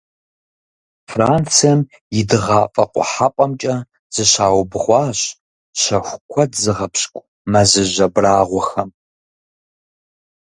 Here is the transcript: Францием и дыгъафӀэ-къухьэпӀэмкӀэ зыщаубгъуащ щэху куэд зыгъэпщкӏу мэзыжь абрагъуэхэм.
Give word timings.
Францием 1.11 1.79
и 2.19 2.21
дыгъафӀэ-къухьэпӀэмкӀэ 2.29 3.75
зыщаубгъуащ 4.13 5.19
щэху 5.81 6.19
куэд 6.29 6.51
зыгъэпщкӏу 6.61 7.27
мэзыжь 7.51 7.99
абрагъуэхэм. 8.05 8.89